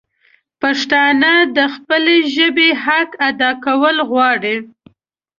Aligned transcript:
پښتانه 0.61 1.31
د 1.57 1.57
خپلي 1.73 2.17
ژبي 2.35 2.69
حق 2.85 3.09
ادا 3.29 3.51
کول 3.65 3.95
غواړي 4.09 4.55